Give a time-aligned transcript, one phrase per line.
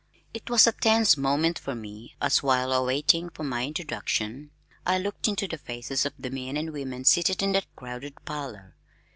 [0.33, 4.49] It was a tense moment for me as (while awaiting my introduction)
[4.83, 8.75] I looked into the faces of the men and women seated in that crowded parlor.